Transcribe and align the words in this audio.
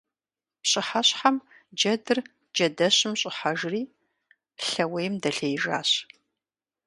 Пщыхьэщхьэм 0.61 1.37
джэдыр 1.75 2.19
джэдэщым 2.55 3.13
щӀыхьэжри 3.19 3.81
лъэуейм 4.69 5.15
дэлъеижащ. 5.21 5.91